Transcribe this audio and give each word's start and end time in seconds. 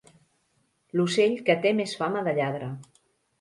L'ocell 0.99 1.35
que 1.51 1.57
té 1.67 1.75
més 1.81 1.93
fama 2.01 2.25
de 2.29 2.35
lladre. 2.41 2.73